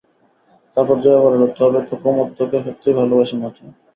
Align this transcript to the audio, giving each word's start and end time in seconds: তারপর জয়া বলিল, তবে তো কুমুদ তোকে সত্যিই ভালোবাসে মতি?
তারপর 0.77 0.95
জয়া 1.03 1.21
বলিল, 1.23 1.43
তবে 1.57 1.79
তো 1.89 1.95
কুমুদ 2.03 2.29
তোকে 2.37 2.57
সত্যিই 2.65 2.97
ভালোবাসে 2.99 3.35
মতি? 3.41 3.63